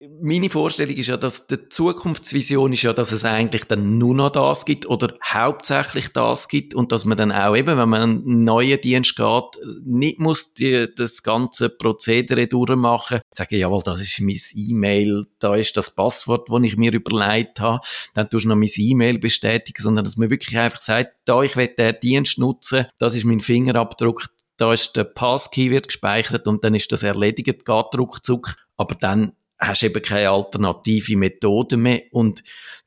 [0.00, 4.30] meine Vorstellung ist ja, dass die Zukunftsvision ist ja, dass es eigentlich dann nur noch
[4.30, 8.44] das gibt oder hauptsächlich das gibt und dass man dann auch eben, wenn man einen
[8.44, 14.38] neuen Dienst geht, nicht muss die, das ganze Prozedere durchmachen, sagen, jawohl, das ist mein
[14.54, 17.80] E-Mail, da ist das Passwort, das ich mir überlegt habe,
[18.14, 21.56] dann tust du noch mein E-Mail bestätigen, sondern dass man wirklich einfach sagt, da ich
[21.56, 24.28] will den Dienst nutzen, das ist mein Fingerabdruck,
[24.58, 29.32] da ist der Passkey wird gespeichert und dann ist das erledigt, geht ruckzuck, aber dann
[29.58, 32.02] hast eben keine alternative Methode mehr.
[32.10, 32.42] Und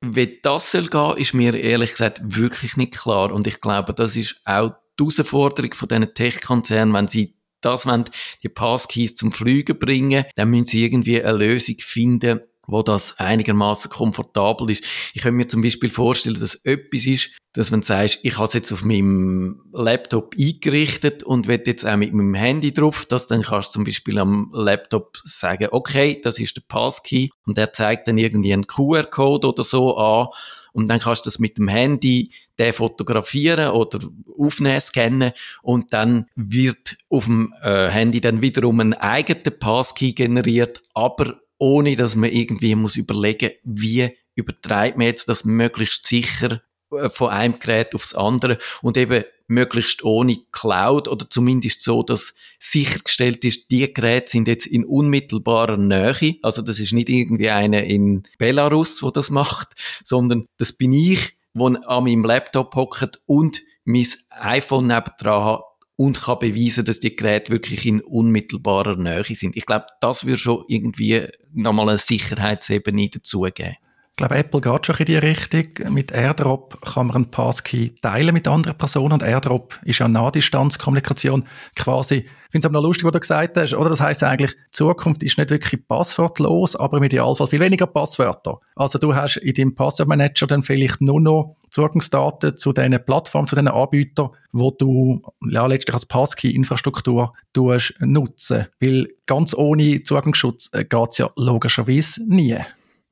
[0.00, 3.32] wie das soll gehen, ist mir ehrlich gesagt wirklich nicht klar.
[3.32, 8.04] Und ich glaube, das ist auch die Herausforderung von diesen Tech-Konzernen, wenn sie das wollen,
[8.42, 13.90] die Passkeys zum Fliegen bringen, dann müssen sie irgendwie eine Lösung finden, wo das einigermaßen
[13.90, 14.84] komfortabel ist.
[15.14, 18.52] Ich könnte mir zum Beispiel vorstellen, dass etwas ist, dass du sagst, ich habe es
[18.52, 23.42] jetzt auf meinem Laptop eingerichtet und will jetzt auch mit meinem Handy drauf, dass dann
[23.42, 28.08] kannst du zum Beispiel am Laptop sagen, okay, das ist der Passkey und der zeigt
[28.08, 30.28] dann irgendwie einen QR-Code oder so an
[30.76, 33.98] und dann kannst du das mit dem Handy den fotografieren oder
[34.38, 40.82] aufnehmen, scannen und dann wird auf dem äh, Handy dann wiederum ein eigener Passkey generiert,
[40.92, 47.10] aber ohne dass man irgendwie muss überlegen, wie übertreibt man jetzt das möglichst sicher äh,
[47.10, 53.44] von einem Gerät aufs andere und eben möglichst ohne Cloud oder zumindest so, dass sichergestellt
[53.44, 56.36] ist, die Geräte sind jetzt in unmittelbarer Nähe.
[56.42, 61.36] Also das ist nicht irgendwie einer in Belarus, wo das macht, sondern das bin ich,
[61.54, 65.62] wo an meinem Laptop hockt und mein iPhone nebendran hat
[65.96, 69.56] und kann beweisen, dass die Geräte wirklich in unmittelbarer Nähe sind.
[69.56, 73.76] Ich glaube, das würde schon irgendwie nochmal eine Sicherheitsebene dazugeben.
[74.16, 75.92] Ich glaube, Apple geht schon in die Richtung.
[75.92, 81.46] Mit AirDrop kann man einen Passkey teilen mit anderen Personen und AirDrop ist ja Nahdistanzkommunikation
[81.74, 82.14] quasi.
[82.14, 83.74] Ich finde es aber noch lustig, was du gesagt hast.
[83.74, 87.86] Oder das heißt eigentlich, die Zukunft ist nicht wirklich passwortlos, aber im Idealfall viel weniger
[87.86, 88.58] Passwörter.
[88.74, 93.54] Also du hast in deinem Passwortmanager dann vielleicht nur noch Zugangsdaten zu diesen Plattformen, zu
[93.54, 97.34] diesen Anbietern, wo du ja, letztlich als Passkey-Infrastruktur
[97.98, 98.66] nutzen.
[98.80, 102.56] Weil ganz ohne Zugangsschutz äh, geht es ja logischerweise nie.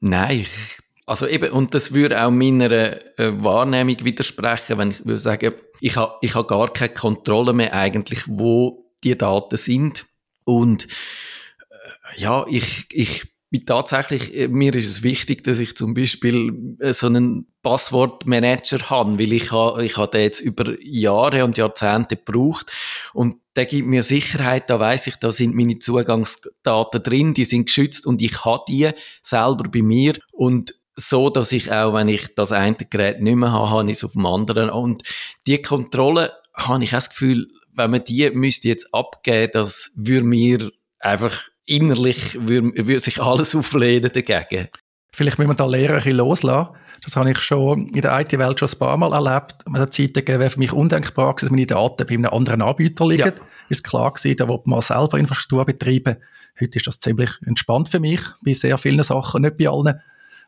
[0.00, 5.20] Nein, ich also eben, und das würde auch meiner äh, Wahrnehmung widersprechen, wenn ich würde
[5.20, 10.04] sagen, ich habe ich ha gar keine Kontrolle mehr eigentlich, wo die Daten sind.
[10.44, 15.94] Und äh, ja, ich, ich bin tatsächlich, äh, mir ist es wichtig, dass ich zum
[15.94, 21.44] Beispiel äh, so einen Passwortmanager habe, weil ich habe, ich habe den jetzt über Jahre
[21.44, 22.72] und Jahrzehnte gebraucht
[23.14, 27.66] und der gibt mir Sicherheit, da weiß ich, da sind meine Zugangsdaten drin, die sind
[27.66, 28.90] geschützt und ich habe die
[29.22, 33.52] selber bei mir und so, dass ich auch, wenn ich das eine Gerät nicht mehr
[33.52, 34.70] habe, habe ich es auf dem anderen.
[34.70, 35.02] Und
[35.46, 40.26] die Kontrolle habe ich auch das Gefühl, wenn man die müsste jetzt abgeben, das würde
[40.26, 44.68] mir einfach innerlich, würde, würde sich alles auflehnen dagegen.
[45.12, 46.74] Vielleicht müssen wir da Lehrer ein bisschen loslassen.
[47.04, 49.56] Das habe ich schon in der IT-Welt schon ein paar Mal erlebt.
[49.66, 53.06] Man hat Zeiten gegeben, wäre für mich undenkbar dass meine Daten bei einem anderen Anbieter
[53.06, 53.26] liegen.
[53.26, 53.32] Ja.
[53.68, 56.16] Ist klar gewesen, da will man selber Infrastruktur betreiben.
[56.58, 60.00] Heute ist das ziemlich entspannt für mich, bei sehr vielen Sachen, nicht bei allen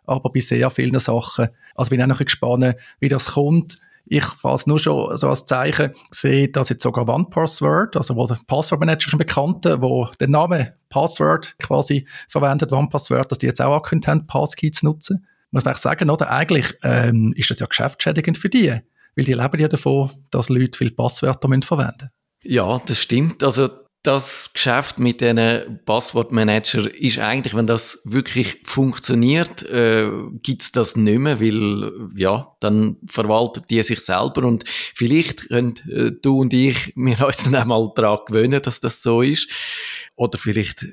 [0.08, 1.48] aber bei sehr vielen Sachen.
[1.74, 3.78] Also bin auch noch gespannt, wie das kommt.
[4.10, 8.38] Ich fast nur schon so als Zeichen sehe, dass jetzt sogar OnePassword, also wo der
[8.46, 14.08] Passwortmanager schon bekannte, wo den Namen Password quasi verwendet, OnePassword, dass die jetzt auch angekündigt
[14.08, 15.26] haben, Passkey zu nutzen.
[15.50, 16.30] Muss man sagen, oder?
[16.30, 20.76] Eigentlich ähm, ist das ja geschäftsschädigend für die, weil die leben ja davon, dass Leute
[20.76, 22.10] viele Passwörter verwenden müssen.
[22.44, 23.42] Ja, das stimmt.
[23.42, 23.68] Also
[24.02, 30.08] das Geschäft mit diesen Passwortmanager ist eigentlich, wenn das wirklich funktioniert, äh,
[30.42, 34.64] gibt's das nicht mehr, weil ja, dann verwaltet die sich selber und
[34.94, 39.20] vielleicht können äh, du und ich mir uns dann einmal daran gewöhnen, dass das so
[39.20, 39.48] ist.
[40.18, 40.84] Oder vielleicht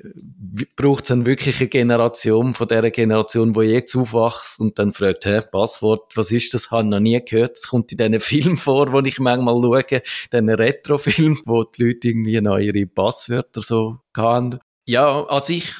[0.76, 5.26] braucht es dann wirklich eine Generation von der Generation, die jetzt aufwachst und dann fragt,
[5.26, 6.70] hä, Passwort, was ist das?
[6.70, 7.56] Habe ich noch nie gehört.
[7.56, 12.06] Es kommt in diesen Filmen vor, wo ich manchmal schaue, diesen Retro-Film, wo die Leute
[12.06, 14.60] irgendwie noch ihre Passwörter so haben.
[14.86, 15.74] Ja, also ich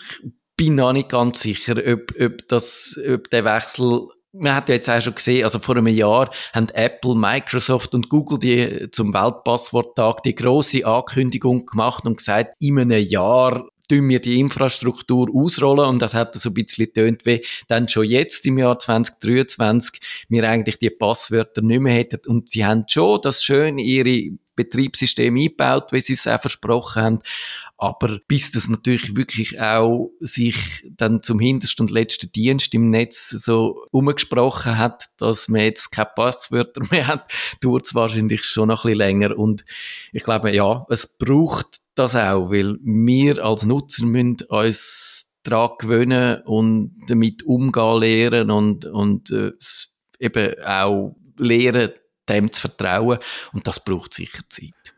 [0.57, 4.89] bin noch nicht ganz sicher, ob, ob, das, ob der Wechsel man hat ja jetzt
[4.89, 10.23] auch schon gesehen, also vor einem Jahr haben Apple, Microsoft und Google die zum Weltpassworttag
[10.25, 16.03] die große Ankündigung gemacht und gesagt, in einem Jahr tun wir die Infrastruktur ausrollen und
[16.03, 20.79] das hat so ein bisschen tönt wie dann schon jetzt im Jahr 2023 wir eigentlich
[20.79, 26.01] die Passwörter nicht mehr hätten und sie haben schon das schön ihre Betriebssystem eingebaut, wie
[26.01, 27.19] sie es auch versprochen haben.
[27.79, 30.57] Aber bis das natürlich wirklich auch sich
[30.97, 36.11] dann zum hintersten und letzten Dienst im Netz so umgesprochen hat, dass man jetzt keine
[36.17, 37.31] Passwörter mehr hat,
[37.61, 39.39] dauert es wahrscheinlich schon noch ein bisschen länger.
[39.39, 39.65] Und
[40.13, 46.43] ich glaube, ja, es braucht das auch, weil wir als Nutzer müssen uns daran gewöhnen
[46.45, 49.53] und damit umgehen lernen und, und äh,
[50.19, 51.91] eben auch lernen,
[52.29, 53.19] dem zu vertrauen.
[53.53, 54.96] Und das braucht sicher Zeit.